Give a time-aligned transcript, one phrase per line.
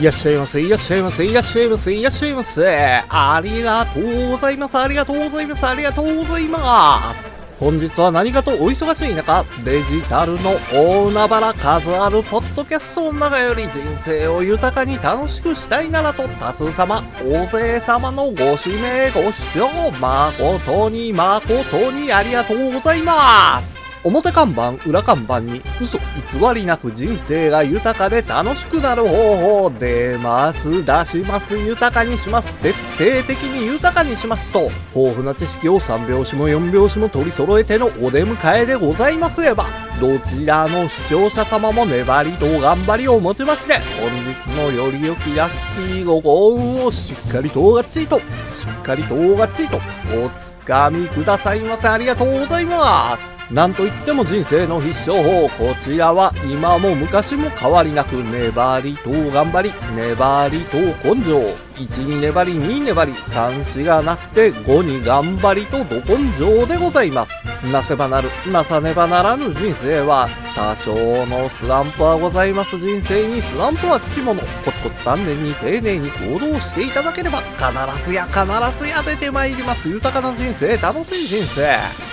[0.00, 3.02] いらっしゃいませ、いらっしゃいませ、いらっしゃいませ、いらっしゃいませ。
[3.06, 7.30] ありがとうございます、ありがとうございます、ありがとうございます。
[7.60, 13.72] 本日は何かとお忙しい中、デジタルの大海原数あるポッドキャストの中より人
[14.02, 19.68] 生を豊かに楽しくしたいならと多数様、大勢様のご指名ご視聴
[20.00, 23.79] 誠に誠にありがとうございます。
[24.02, 39.66] 表看板、裏看板に嘘偽りなく人生が豊かで楽しくなる方法出ます、出します、豊かにします、徹底的に豊かにしますと、豊富な知識を3拍子も4拍子も取り揃えてのお出迎えでございますれば、
[40.00, 45.52] どちらの視聴者様も粘りと頑張りをもちまして、本日のより良きラッ
[45.88, 48.22] キーご幸運をしっかりとがっちりと、し
[48.66, 51.88] っかりとがっちりと、おつかみくださいませ。
[51.88, 53.39] ありがとうございます。
[53.50, 61.36] なんといっても人生の必勝法、こちらは今も昔も変わりなく粘りと頑張り、粘りと根性、
[61.74, 67.39] 1に粘り、2に粘り、3、4がなって5に頑張りとど根性でございます。
[67.64, 74.40] なせばなる、なさねばならぬ人生は、多少のスランプはございます人生にスランプはつきもの。
[74.64, 78.44] コツコツ丹念に丁寧に行動していただければ、必ずや必
[78.82, 79.88] ずや出てまいります。
[79.88, 81.68] 豊かな人生、楽しい人生。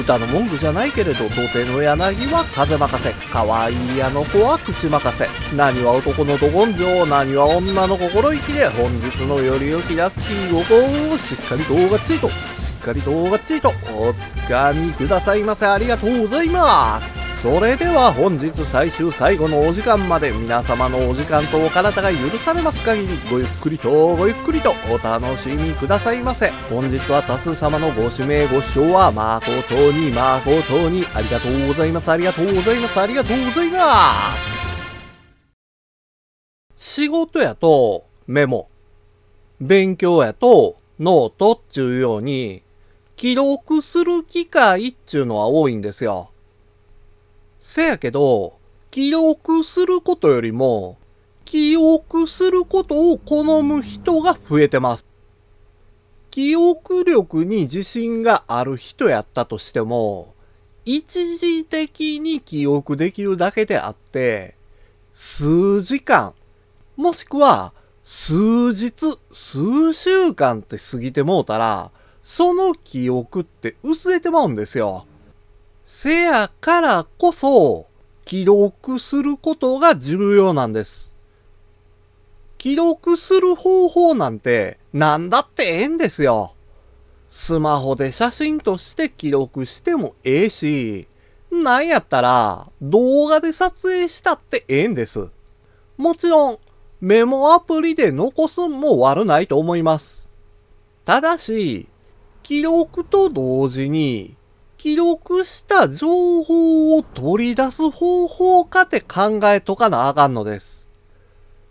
[0.00, 3.12] 歌の文句じゃないけれど、土手の柳は風任せ。
[3.32, 5.28] 可愛いあの子は口任せ。
[5.56, 12.28] 何は男のど根性、何は女の心意気で、本日のより良きラッキーご幸をしっかりとがっちと
[12.78, 15.66] っかりとがっちりとおつかみくださいませ。
[15.66, 17.18] ありがとうございます。
[17.42, 26.50] それでは本日最終最後のお時間まで皆様のお時間とお体が許されます限りごゆっくりとごゆっくりとお楽しみくださいませ。
[26.68, 32.10] 本日は多数様のご指名ご視聴は誠に誠にありがとうございます。
[32.10, 33.00] ありがとうございます。
[33.00, 33.78] ありがとうございま
[36.76, 37.00] す。
[37.02, 38.68] 仕事やとメモ。
[39.60, 42.62] 勉強やとノートっちゅうように
[43.18, 46.30] 記録する機会っちゅうのは多いんですよ。
[47.58, 48.60] せやけど、
[48.92, 50.98] 記録することよりも、
[51.44, 55.04] 記憶することを好む人が増えてます。
[56.30, 60.32] 記憶力に自信がある人やったとしても、
[60.84, 64.54] 一時的に記憶できるだけであって、
[65.12, 66.34] 数時間、
[66.96, 67.72] もしくは
[68.04, 71.90] 数日、数週間って過ぎてもうたら、
[72.28, 75.06] その記憶って薄れてまうんですよ。
[75.86, 77.86] せやからこそ、
[78.26, 81.14] 記録することが重要なんです。
[82.58, 86.52] 記録する方法なんて何だってええんですよ。
[87.30, 91.08] スマホで写真として記録してもええし、
[91.50, 95.30] なんやったら動画で撮影したってええんです。
[95.96, 96.58] もちろん
[97.00, 100.28] メモアプリで残すんも悪ないと思います。
[101.06, 101.88] ただし、
[102.48, 104.34] 記録と同時に、
[104.78, 110.88] 記録した情報を取り出す方法かって考えとかなあかんのです。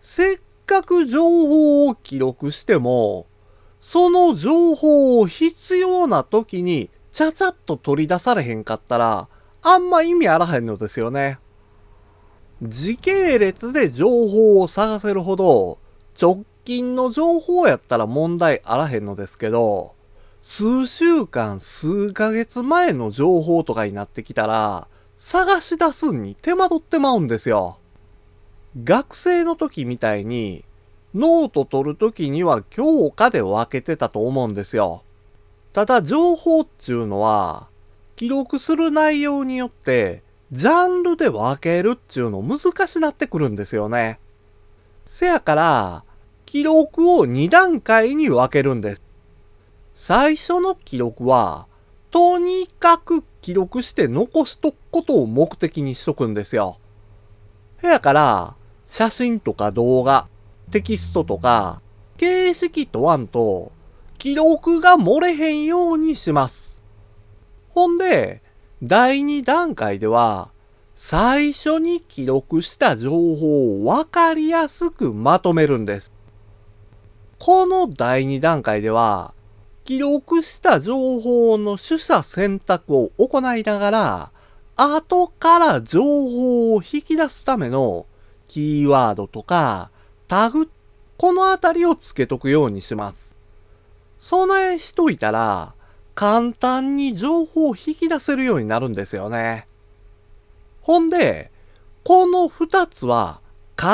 [0.00, 3.26] せっかく情報を記録しても、
[3.82, 9.28] その情報を必要な時にちゃちゃっと取り出されへんかったら、
[9.60, 11.38] あんま意味あらへんのですよね。
[12.62, 15.76] 時系列で情報を探せるほど、
[16.18, 19.92] 直近の情報やったら問題あらへんのですけど、
[20.42, 27.78] 数週間、数ヶ月前の情報とかになってきたら、探し出すに手間取ってまうんですよ。
[28.82, 30.64] 学生の時みたいに、
[31.14, 35.04] ノート取る時には教科で分けてたと思うんですよ。
[35.72, 37.68] ただ情報っちゅうのは、
[38.16, 44.18] 記録する内容によって、ジャンルで分けるっちゅうの難しなってくるんですよね。
[45.06, 46.04] せやから、
[46.46, 49.01] 記録を2段階に分けるんです。
[49.94, 51.66] 最初の記録は、
[52.10, 56.78] とにかく記録して残しとくことを目的にしとくんですよ。
[57.82, 58.54] やから、
[58.86, 60.28] 写真とか動画、
[60.70, 61.80] テキストとか、
[62.16, 63.72] 形式問わんと、
[64.18, 66.80] 記録が漏れへんようにします。
[67.70, 68.42] ほんで、
[68.82, 70.50] 第2段階では、
[70.94, 76.12] 最初に記録した情報をわかりやすくまとめるんです。
[77.38, 79.34] この第2段階では、
[79.84, 84.32] 記録した情報の取捨選択を行いながら、
[84.76, 88.06] 後から情報を引き出すための
[88.48, 89.90] キーワードとか
[90.28, 90.70] タグ、
[91.18, 93.34] このあたりを付けとくようにします。
[94.20, 95.74] 備えしといたら、
[96.14, 99.66] 簡単に情報を引き出せるようになるんですよね。
[100.80, 101.50] ほんで、
[102.04, 103.40] この二つは
[103.76, 103.90] 必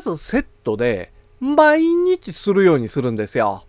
[0.00, 3.64] ずセットで毎日するようにするんですよ。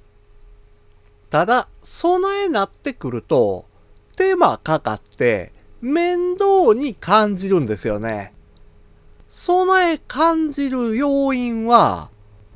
[1.30, 3.66] ただ、備えなってくると、
[4.16, 8.34] 手間かかって面倒に感じるんですよね。
[9.30, 12.10] 備え感じる要因は、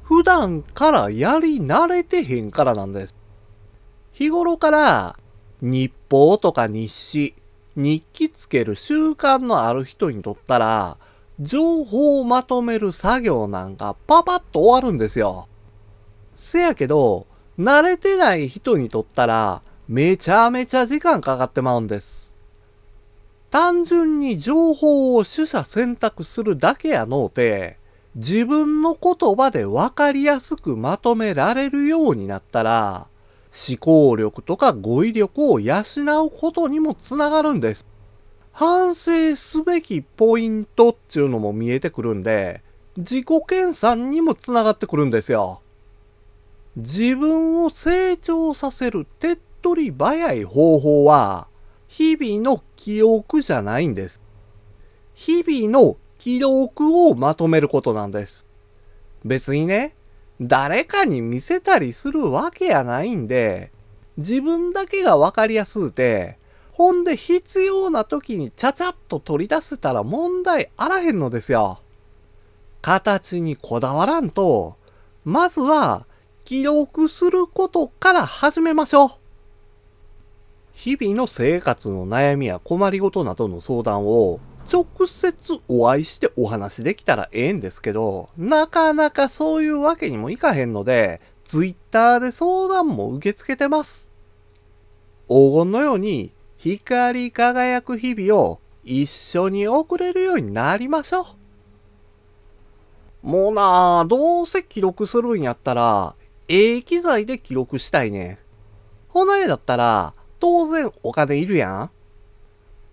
[0.04, 3.16] 普段からやり慣れてへんからなんです。
[4.12, 5.20] 日頃から
[5.62, 7.36] 日報とか日誌、
[7.76, 10.98] 日記つける習慣のある人にとったら、
[11.40, 15.48] 情報をまとめる作業なんかパパッと終わるんですよ。
[16.36, 17.28] せやけど、
[17.60, 22.32] 慣れてない人にとったら、めちゃめちゃ時間かかってまうんです。
[23.52, 27.78] 単純に情報を取捨選択するだけやのうて、
[28.16, 33.08] 自分の言葉でわかりやすくまとめられるようになったら、
[33.70, 35.82] 思考力とか語彙力を養
[36.26, 37.86] うことにもつながるんです。
[38.52, 42.64] 反省すべきポイントっていうのも見えてくるんで、
[42.98, 45.62] 自己研鑽にもつながってくるんですよ。
[46.76, 51.48] 自分を成長させる手っ取り早い方法は、
[51.88, 54.22] 日々の記憶じゃないんです。
[55.14, 58.46] 日々の記録をまとめることなんです。
[59.24, 59.96] 別にね、
[60.42, 63.72] 誰かに見せたりするわけやないんで、
[64.18, 66.38] 自分だけがわかりやすうて、
[66.72, 71.80] ほんで必要な時にちゃちゃっと取り出せたら問題あらへんのですよ。
[72.82, 74.76] 形にこだわらんと、
[75.24, 76.06] まずは
[76.46, 79.10] 記録することから始めましょう。
[80.74, 84.42] 日々の生活の悩みや困りごとなどの相談を
[84.72, 85.34] 直接
[85.70, 94.06] お会いしてお話できたらええんですけど、なかなかそういうわけにもいかへんので、ツイッターで相談も受け付けてます。
[95.30, 101.26] 黄金のように光り輝く日々を一緒に送れるようになりましょう。
[103.28, 106.16] もうなあ、どうせ記録するんやったら、
[106.48, 108.40] ええ機材で記録したいね。
[109.10, 111.92] ほなえだったら、当然お金いるやん。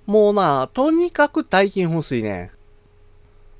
[0.07, 2.53] もうな、とにかく大金欲しいね。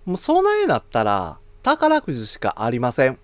[0.05, 3.19] もうそないだったら、宝くじしかありません。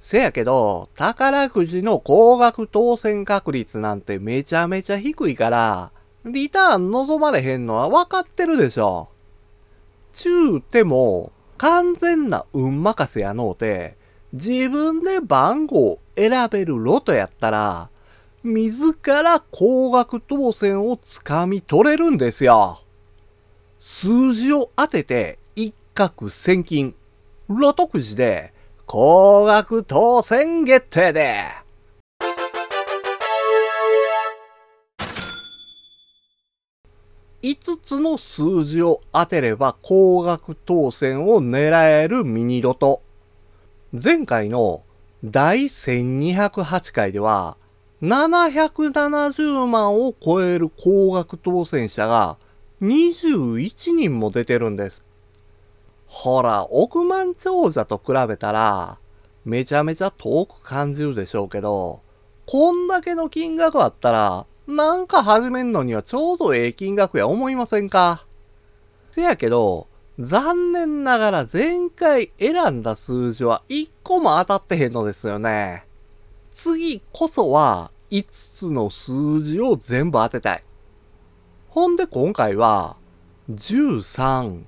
[0.00, 5.92] せやけど、宝くじの高額当選確率なんてめちゃめちゃ低いから、
[6.24, 9.08] リターン望まれへんのは分かってるでしょ。
[10.12, 13.96] ちゅうても、完全な運任せやのうて、
[14.32, 17.90] 自分で番号選べるロトやったら、
[18.44, 22.80] 自ら高額当選をつかみ取れるんですよ。
[23.80, 26.94] 数字を当てて一攫千金、
[27.48, 28.54] ロトくじで
[28.86, 31.34] 高額当選ゲットやで。
[37.42, 43.02] 5つの数字を当てれば高額当選を狙えるミニロト。
[43.92, 44.84] 前回の
[45.24, 47.56] 第1208回では
[48.02, 52.38] 770万を超える高額当選者が
[52.82, 55.02] 21人も出てるんです。
[56.06, 58.98] ほら、億万長者と比べたら、
[59.44, 62.00] めちゃめちゃ遠く感じるでしょうけど、
[62.46, 68.24] こんだけの金額あったら、なんか始めんのにはちょうどええ金額や思いませんか？
[69.10, 69.88] せやけど、
[70.20, 75.86] 残念ながら前回選んだ数字は1個も当たってへんのですよね。
[76.52, 80.64] 次こそは5つの数字を全部当てたい。
[81.70, 82.96] ほんで今回は、
[83.50, 84.64] 13、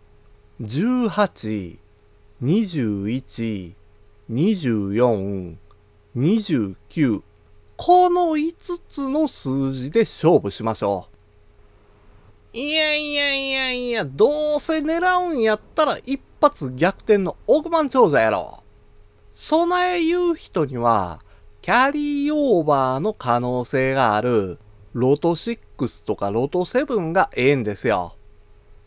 [0.63, 1.79] 18、
[2.43, 3.75] 21、
[4.31, 5.57] 24、
[6.17, 7.23] 29、
[7.77, 11.12] この5つの数字で勝負しましょう。
[12.55, 18.63] いやいやいやいや、どうせ狙うんやったら一発逆転の億万長者やろ。
[19.35, 21.23] 備え言う人には、
[21.63, 24.59] キャリーオーバーの可能性がある
[24.93, 28.17] ロト6とかロト7がええんですよ。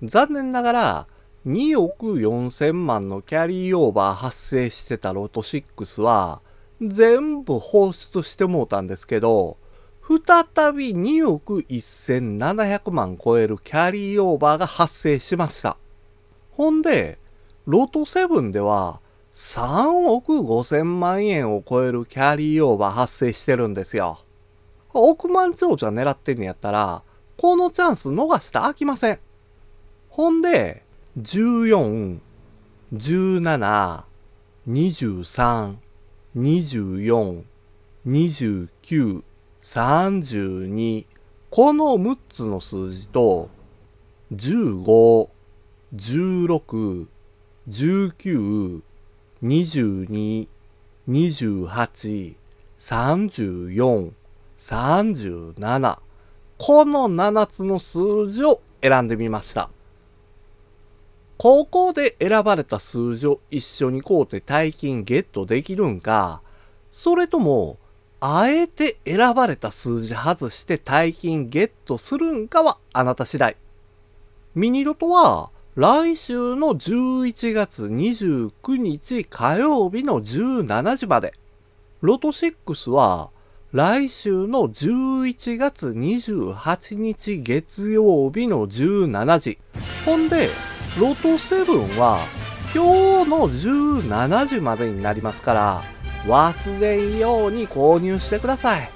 [0.03, 1.07] 残念ながら
[1.48, 6.41] 2億4000万のキャリーオーバー発生してたロト6は
[6.81, 9.57] 全部放出してもうたんですけど、
[10.07, 15.77] 再び2億1700万超えるキャリーオーバーが発生しました。
[16.51, 17.17] ほんで、
[17.65, 19.00] ロト7では
[19.33, 24.19] 3億5千万円を超えるキャリーオーバー発生してるんですよ。
[24.93, 27.01] 億万長者狙ってんのやったら、
[27.35, 29.19] このチャンス逃したら飽きません。
[30.09, 30.83] ほんで、
[31.19, 32.19] 14、
[32.93, 34.03] 17、
[34.69, 35.75] 23、
[36.38, 37.43] 24、
[38.07, 39.24] 29、
[39.65, 41.07] 32、
[41.50, 43.50] この6つの数字と、
[44.31, 45.27] 15、
[45.95, 47.07] 16、
[47.67, 48.81] 19、
[49.43, 50.48] 22、
[51.10, 52.36] 28、
[52.79, 54.12] 34、
[54.60, 56.00] 37。
[56.57, 59.72] この7つの数字を選んでみました。
[61.38, 66.41] ここで選ばれた数字を一緒に買うて大金ゲットできるんか、
[66.91, 67.77] それとも、
[68.19, 73.57] あえて選ばれた数字外して大金ゲットするんかはあなた次第。
[74.55, 81.34] ミニロトは来週の11月29日火曜日の17時まで。
[82.01, 83.29] ロト6は
[83.74, 89.57] 来週の11月28日月曜日の17時。
[90.05, 90.48] ほんで、
[90.98, 92.19] ロト7は
[92.74, 95.95] 今日の17時までになりますから、
[96.27, 98.89] 忘れんように購入してください。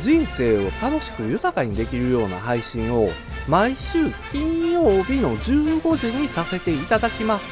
[0.00, 3.10] 人生を楽しく豊かにできるような配信を
[3.48, 7.44] 毎週金曜日の15時にさせていただきます。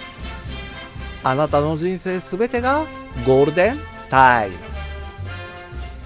[1.25, 2.85] あなたの人生すべてが
[3.27, 3.77] ゴールデン
[4.09, 4.72] タイム。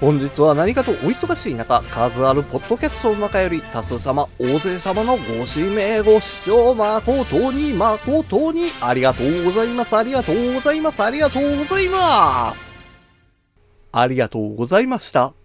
[0.01, 9.97] 本日は何かとお忙しい中、数あるポッドキャストの中より多数様、大勢様のご指名ご視聴誠に誠にありがとうございます。
[9.97, 11.03] ありがとうございます。
[11.03, 12.67] ありがとうございます。
[13.93, 15.36] ありがとうございました。